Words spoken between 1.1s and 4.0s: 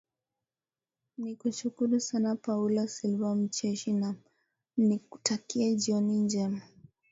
nikushukuru sana paulo silva mcheshi